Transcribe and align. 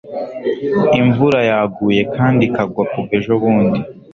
imvura 0.99 1.39
yaguye 1.49 2.01
kandi 2.15 2.41
ikagwa 2.49 2.83
kuva 2.91 3.11
ejobundi 3.19 3.79